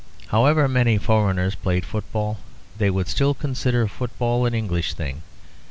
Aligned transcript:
However 0.29 0.67
many 0.67 0.97
foreigners 0.97 1.53
played 1.53 1.85
football, 1.85 2.39
they 2.75 2.89
would 2.89 3.07
still 3.07 3.35
consider 3.35 3.87
football 3.87 4.47
an 4.47 4.55
English 4.55 4.95
thing. 4.95 5.21